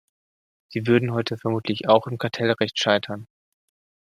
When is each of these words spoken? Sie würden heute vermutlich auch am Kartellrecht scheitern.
Sie 0.69 0.87
würden 0.87 1.13
heute 1.13 1.37
vermutlich 1.37 1.87
auch 1.87 2.07
am 2.07 2.17
Kartellrecht 2.17 2.79
scheitern. 2.79 3.27